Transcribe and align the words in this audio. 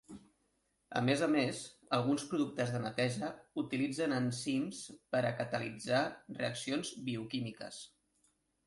A 1.01 1.01
més 1.09 1.19
a 1.25 1.27
més, 1.33 1.59
alguns 1.97 2.25
productes 2.31 2.73
de 2.77 2.81
neteja 2.85 3.31
utilitzen 3.65 4.19
enzims 4.23 4.83
per 5.15 5.25
a 5.29 5.35
catalitzar 5.45 6.03
reaccions 6.43 6.97
bioquímiques. 7.13 7.85